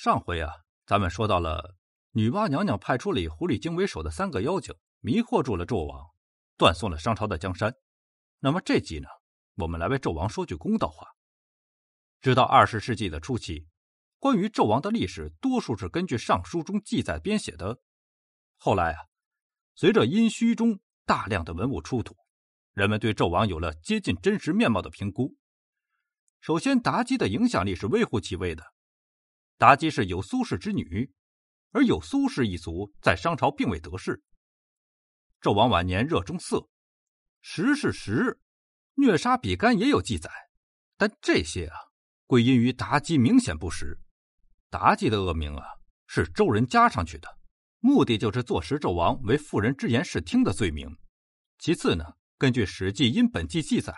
[0.00, 0.52] 上回啊，
[0.86, 1.74] 咱们说到了
[2.12, 6.06] 女娲娘娘派出了以狐狸精为首的三个妖精，迷惑住了纣王，
[6.56, 7.74] 断送了商朝的江山。
[8.38, 9.08] 那么这集呢，
[9.56, 11.08] 我们来为纣王说句公道话。
[12.20, 13.66] 直到二十世纪的初期，
[14.20, 17.80] 关于纣王的历史多数是根据尚书中记载编写的。
[18.56, 19.00] 后来啊，
[19.74, 22.16] 随着殷墟中大量的文物出土，
[22.72, 25.34] 人们对纣王有了接近真实面貌的评估。
[26.40, 28.62] 首先，妲己的影响力是微乎其微的。
[29.58, 31.12] 妲己是有苏氏之女，
[31.72, 34.22] 而有苏氏一族在商朝并未得势。
[35.40, 36.68] 纣王晚年热衷色，
[37.40, 38.40] 时是时，
[38.94, 40.30] 虐杀比干也有记载，
[40.96, 41.76] 但这些啊，
[42.26, 44.00] 归因于妲己明显不实。
[44.70, 45.64] 妲己的恶名啊，
[46.06, 47.38] 是周人加上去的，
[47.80, 50.98] 目的就是坐实纣王为妇人之言视听的罪名。
[51.58, 52.04] 其次呢，
[52.36, 53.92] 根据《史记·殷本纪》记载，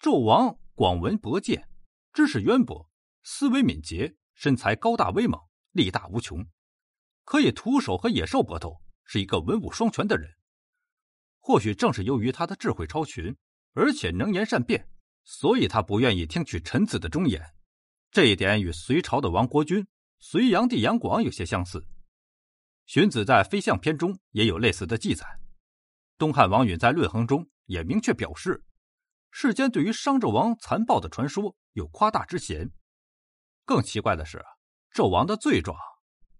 [0.00, 1.68] 纣王广闻博见，
[2.12, 2.90] 知识渊博，
[3.22, 4.16] 思维敏捷。
[4.42, 6.44] 身材高大威猛，力大无穷，
[7.22, 10.28] 可以徒手和野兽搏斗，是一个文武双全的人。
[11.38, 13.36] 或许正是由于他的智慧超群，
[13.74, 14.88] 而且能言善辩，
[15.22, 17.54] 所以他不愿意听取臣子的忠言。
[18.10, 19.86] 这一点与隋朝的亡国君
[20.18, 21.86] 隋炀帝杨广有些相似。
[22.86, 25.24] 荀子在《飞象篇》中也有类似的记载。
[26.18, 28.64] 东汉王允在《论衡》中也明确表示，
[29.30, 32.72] 世间对于商纣王残暴的传说有夸大之嫌。
[33.64, 34.44] 更奇怪的是，
[34.92, 35.76] 纣王的罪状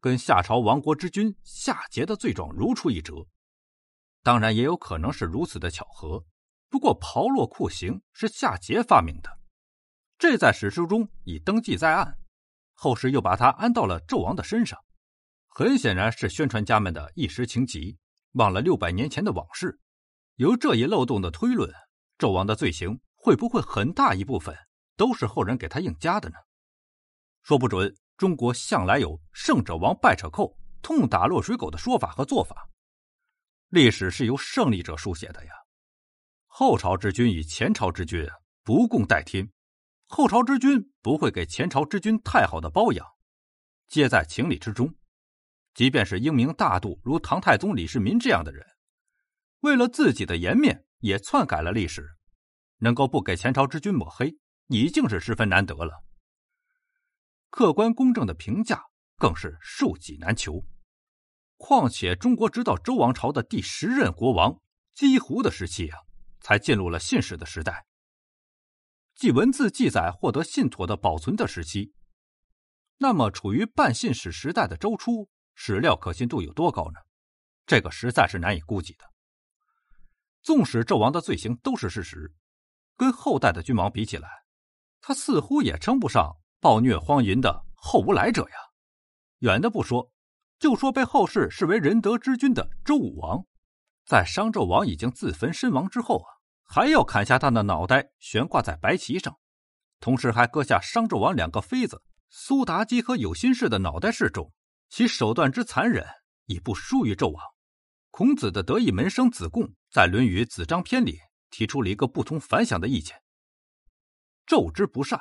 [0.00, 3.14] 跟夏朝亡国之君夏桀的罪状如出一辙。
[4.22, 6.24] 当然，也有可能是如此的巧合。
[6.68, 9.38] 不过，炮烙酷刑是夏桀发明的，
[10.16, 12.18] 这在史书中已登记在案，
[12.72, 14.78] 后世又把它安到了纣王的身上，
[15.48, 17.98] 很显然是宣传家们的一时情急，
[18.32, 19.80] 忘了六百年前的往事。
[20.36, 21.70] 由这一漏洞的推论，
[22.16, 24.56] 纣王的罪行会不会很大一部分
[24.96, 26.36] 都是后人给他硬加的呢？
[27.42, 32.68] 说不准，中国向来有“胜者亡，败者寇，痛打落水狗”的说法和做法。
[33.68, 35.52] 历史是由胜利者书写的呀。
[36.46, 38.24] 后朝之君与前朝之君
[38.62, 39.50] 不共戴天，
[40.06, 43.06] 后朝之君不会给前朝之君太好的包养，
[43.88, 44.94] 皆在情理之中。
[45.74, 48.64] 即便是英明大度如唐太宗李世民这样的人，
[49.60, 52.06] 为了自己的颜面，也篡改了历史，
[52.76, 54.36] 能够不给前朝之君抹黑，
[54.68, 56.04] 已经是十分难得了。
[57.52, 58.82] 客观公正的评价
[59.18, 60.64] 更是数己难求，
[61.58, 64.58] 况且中国直到周王朝的第十任国王
[64.94, 65.98] 姬胡的时期啊，
[66.40, 67.84] 才进入了信史的时代，
[69.14, 71.92] 即文字记载获得信妥的保存的时期。
[72.96, 77.00] 那么，处于半信史时代的周初，史料可信度有多高呢？
[77.66, 79.04] 这个实在是难以估计的。
[80.40, 82.32] 纵使纣王的罪行都是事实，
[82.96, 84.42] 跟后代的君王比起来，
[85.02, 86.38] 他似乎也称不上。
[86.62, 88.56] 暴虐荒淫的后无来者呀！
[89.40, 90.12] 远的不说，
[90.60, 93.44] 就说被后世视为仁德之君的周武王，
[94.06, 96.28] 在商纣王已经自焚身亡之后啊，
[96.62, 99.36] 还要砍下他的脑袋悬挂在白旗上，
[99.98, 102.00] 同时还割下商纣王两个妃子
[102.30, 104.52] 苏妲己和有心事的脑袋示众，
[104.88, 106.06] 其手段之残忍
[106.46, 107.42] 已不输于纣王。
[108.12, 111.18] 孔子的得意门生子贡在《论语·子张篇》里
[111.50, 113.20] 提出了一个不同凡响的意见
[114.46, 115.20] ：“纣之不善。”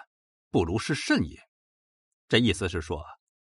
[0.52, 1.40] 不如是甚也。
[2.28, 3.04] 这意思是说，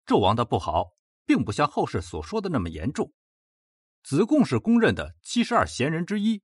[0.07, 0.91] 纣王的不好，
[1.27, 3.13] 并不像后世所说的那么严重。
[4.03, 6.43] 子贡是公认的七十二贤人之一，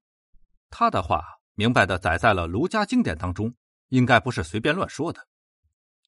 [0.69, 1.23] 他的话
[1.55, 3.55] 明白的载在了儒家经典当中，
[3.89, 5.27] 应该不是随便乱说的。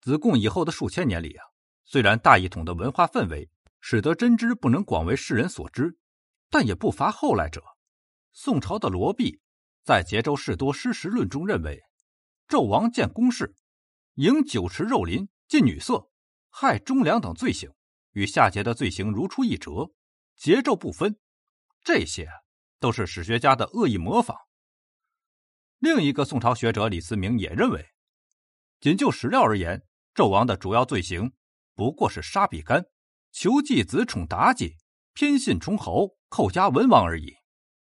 [0.00, 1.44] 子贡以后的数千年里啊，
[1.84, 3.48] 虽然大一统的文化氛围
[3.80, 5.96] 使得真知不能广为世人所知，
[6.50, 7.62] 但也不乏后来者。
[8.32, 9.40] 宋朝的罗弼
[9.82, 11.82] 在《节州士多失实论》中认为，
[12.46, 13.54] 纣王建公室。
[14.18, 16.10] 迎酒池肉林、近女色、
[16.50, 17.72] 害忠良等罪行，
[18.14, 19.92] 与夏桀的罪行如出一辙，
[20.34, 21.20] 节奏不分。
[21.84, 22.28] 这些
[22.80, 24.36] 都是史学家的恶意模仿。
[25.78, 27.90] 另一个宋朝学者李思明也认为，
[28.80, 31.32] 仅就史料而言，纣王的主要罪行
[31.76, 32.86] 不过是杀比干、
[33.30, 34.78] 求继子宠妲己、
[35.14, 37.36] 偏信崇侯、寇家文王而已，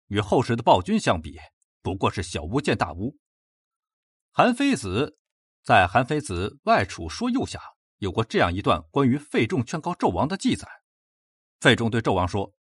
[0.08, 1.38] 与后世的暴君相比，
[1.82, 3.16] 不过是小巫见大巫。
[4.32, 5.20] 韩非子。
[5.66, 7.60] 在《韩非子外储说右下
[7.96, 10.64] 有过这样一段关于费仲劝告纣王的记载。
[11.58, 12.54] 费仲对纣王说：“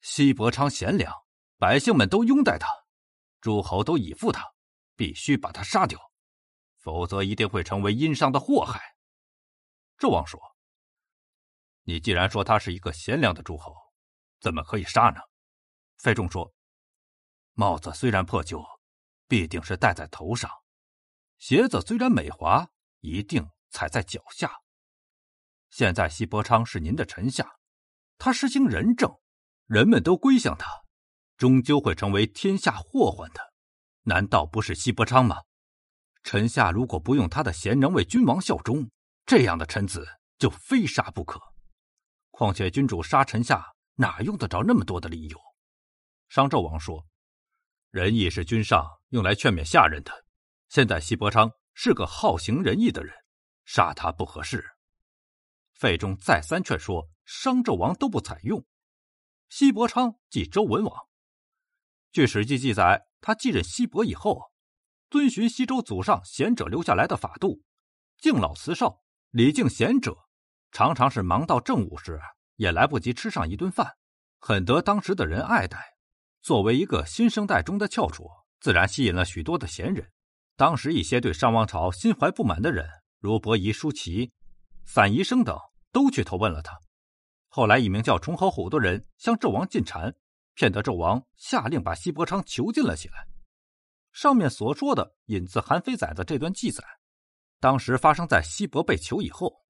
[0.00, 1.12] 西伯昌贤良，
[1.58, 2.68] 百姓们都拥戴他，
[3.40, 4.44] 诸侯都倚附他，
[4.94, 5.98] 必须把他杀掉，
[6.78, 8.80] 否则一定会成为殷商的祸害。”
[9.98, 10.40] 纣王说
[11.82, 13.74] ：“你既然说他是一个贤良的诸侯，
[14.38, 15.20] 怎么可以杀呢？”
[15.98, 16.54] 费仲说
[17.54, 18.64] ：“帽子虽然破旧，
[19.26, 20.48] 必定是戴在头上。”
[21.38, 22.68] 鞋子虽然美滑，
[23.00, 24.50] 一定踩在脚下。
[25.70, 27.56] 现在西伯昌是您的臣下，
[28.18, 29.18] 他实行仁政，
[29.66, 30.70] 人们都归向他，
[31.36, 33.52] 终究会成为天下祸患的，
[34.02, 35.42] 难道不是西伯昌吗？
[36.22, 38.90] 臣下如果不用他的贤能为君王效忠，
[39.24, 40.06] 这样的臣子
[40.38, 41.40] 就非杀不可。
[42.30, 45.38] 况且君主杀臣下，哪用得着那么多的理由？
[46.28, 47.06] 商纣王说
[47.92, 50.25] ：“仁义是君上用来劝勉下人的，
[50.68, 53.14] 现在西伯昌是个好行仁义的人，
[53.64, 54.64] 杀他不合适。”
[55.74, 58.64] 费仲再三劝说，商纣王都不采用。
[59.48, 61.06] 西伯昌即周文王。
[62.10, 64.50] 据《史记》记载，他继任西伯以后，
[65.10, 67.62] 遵循西周祖上贤者留下来的法度，
[68.18, 70.16] 敬老慈少，礼敬贤者。
[70.72, 72.18] 常常是忙到正午时，
[72.56, 73.96] 也来不及吃上一顿饭，
[74.38, 75.96] 很得当时的人爱戴。
[76.40, 78.28] 作为一个新生代中的翘楚，
[78.60, 80.10] 自然吸引了许多的贤人。
[80.56, 82.88] 当时一些对商王朝心怀不满的人，
[83.18, 84.32] 如伯夷、叔齐、
[84.86, 85.58] 散宜生等，
[85.92, 86.78] 都去投奔了他。
[87.48, 90.14] 后来，一名叫崇侯虎的人向纣王进谗，
[90.54, 93.28] 骗得纣王下令把西伯昌囚禁了起来。
[94.12, 96.82] 上面所说的引自《韩非载》的这段记载，
[97.60, 99.64] 当时发生在西伯被囚以后。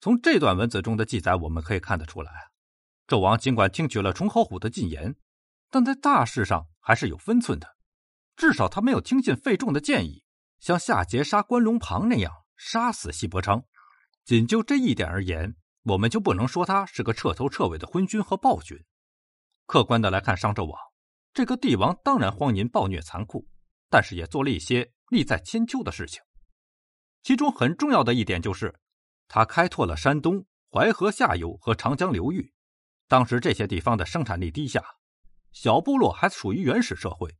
[0.00, 2.30] 从这段文字中的记载，我们可以看得出来，
[3.08, 5.16] 纣王尽管听取了崇侯虎的进言，
[5.68, 7.76] 但在大事上还是有分寸的。
[8.36, 10.22] 至少他没有听信费仲的建议，
[10.60, 13.64] 像夏桀杀关龙庞那样杀死西伯昌。
[14.24, 18.78] 仅就这一点而言，我们就不能说他是个彻头彻尾的昏君和暴君。
[19.66, 20.78] 客观的来看，商纣王
[21.32, 23.48] 这个帝王当然荒淫暴虐残酷，
[23.88, 26.22] 但是也做了一些利在千秋的事情。
[27.22, 28.74] 其中很重要的一点就是。
[29.30, 32.54] 他开拓了山东淮河下游和长江流域，
[33.08, 34.82] 当时这些地方的生产力低下，
[35.52, 37.36] 小部落还属于原始社会，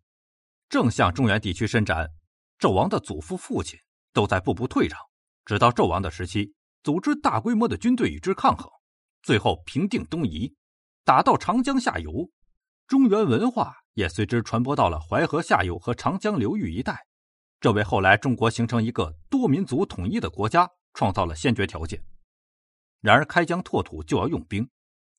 [0.69, 2.11] 正向中原地区伸展。
[2.59, 3.79] 纣王的祖父、父亲
[4.13, 4.99] 都在步步退让，
[5.45, 6.53] 直到纣王的时期，
[6.83, 8.71] 组织大规模的军队与之抗衡，
[9.23, 10.55] 最后平定东夷，
[11.05, 12.31] 打到长江下游，
[12.87, 17.07] 中原文化也随之传播到了淮河下游和长江流域一带，
[17.61, 20.71] 这为后来中国形成一个多民族统一的国家。
[20.95, 22.03] 创造了先决条件。
[23.01, 24.69] 然而，开疆拓土就要用兵，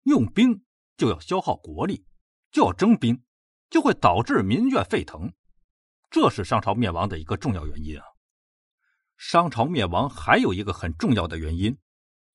[0.04, 0.66] 用兵
[0.98, 2.04] 就要消耗国力，
[2.52, 3.24] 就要征兵，
[3.70, 5.32] 就会导致民怨沸腾。
[6.10, 8.04] 这是商朝灭亡的一个重要原因啊！
[9.16, 11.78] 商朝灭亡还有一个很重要的原因，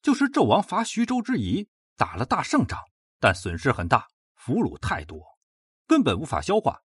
[0.01, 2.79] 就是纣王伐徐州之役打了大胜仗，
[3.19, 4.07] 但损失很大，
[4.37, 5.21] 俘虏太多，
[5.87, 6.83] 根本无法消化，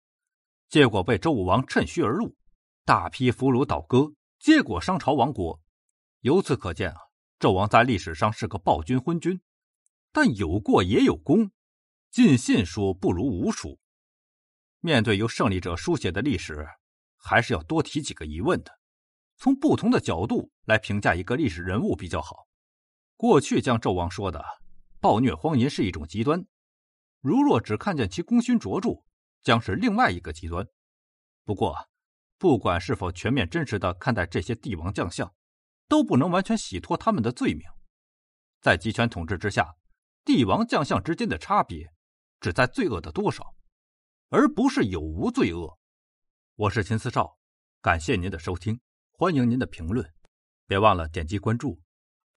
[0.69, 2.35] 结果被周武王趁虚而入，
[2.83, 5.59] 大批俘虏倒戈，结果商朝亡国。
[6.19, 6.97] 由此可见啊，
[7.39, 9.41] 纣王在历史上是个暴君昏君，
[10.11, 11.49] 但有过也有功，
[12.11, 13.79] 尽信书不如无书。
[14.85, 16.65] 面对由胜利者书写的历史，
[17.17, 18.71] 还是要多提几个疑问的，
[19.35, 22.47] 从不同的角度来评价一个历史人物比较好。
[23.17, 24.45] 过去将纣王说的
[24.99, 26.45] 暴虐荒淫是一种极端，
[27.19, 29.03] 如若只看见其功勋卓著，
[29.41, 30.67] 将是另外一个极端。
[31.43, 31.75] 不过，
[32.37, 35.33] 不管是否全面真实的看待这些帝王将相。
[35.87, 37.63] 都不能完全洗脱他们的罪名，
[38.59, 39.75] 在集权统治之下，
[40.23, 41.93] 帝王将相之间的差别，
[42.39, 43.54] 只在罪恶的多少，
[44.29, 45.77] 而不是有无罪恶。
[46.55, 47.37] 我是秦思少，
[47.81, 48.79] 感谢您的收听，
[49.11, 50.13] 欢迎您的评论，
[50.65, 51.84] 别忘了点击关注。